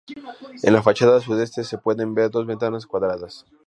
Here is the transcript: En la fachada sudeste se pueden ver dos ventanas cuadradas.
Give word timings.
En 0.63 0.73
la 0.73 0.81
fachada 0.81 1.19
sudeste 1.21 1.63
se 1.63 1.77
pueden 1.77 2.15
ver 2.15 2.31
dos 2.31 2.47
ventanas 2.47 2.87
cuadradas. 2.87 3.45